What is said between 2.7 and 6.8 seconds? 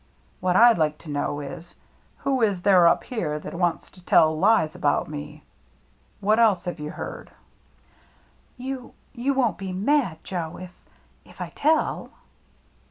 up here that wants to tell lies about me? What else have